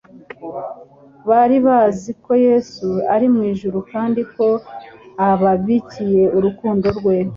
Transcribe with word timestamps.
Bari 1.29 1.57
bazi 1.65 2.09
ko 2.23 2.31
Yesu 2.47 2.87
ari 3.13 3.27
mu 3.33 3.41
ijuru 3.51 3.77
kandi 3.91 4.21
ko 4.33 4.45
ababikiye 5.29 6.23
urukundo 6.37 6.87
rwe. 6.97 7.17